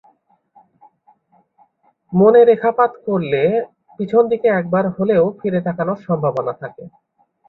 [2.13, 3.41] মনে রেখাপাত করলে
[3.97, 6.83] পিছন দিকে একবার হলেও ফিরে তাকানোর সম্ভাবনা থাকে।